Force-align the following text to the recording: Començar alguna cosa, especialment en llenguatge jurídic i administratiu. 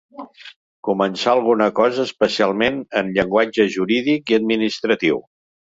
Començar 0.87 1.33
alguna 1.33 1.67
cosa, 1.81 2.07
especialment 2.11 2.81
en 3.03 3.15
llenguatge 3.19 3.71
jurídic 3.79 4.35
i 4.35 4.41
administratiu. 4.43 5.25